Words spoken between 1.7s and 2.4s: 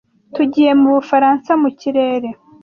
kirere.